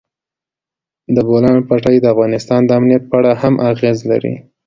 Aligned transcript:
د 1.15 1.17
بولان 1.27 1.57
پټي 1.67 1.95
د 2.01 2.05
افغانستان 2.13 2.61
د 2.65 2.69
امنیت 2.79 3.03
په 3.09 3.15
اړه 3.19 3.31
هم 3.41 3.53
اغېز 3.71 3.97
لري. 4.11 4.33